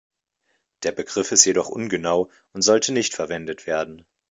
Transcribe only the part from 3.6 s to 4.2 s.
werden.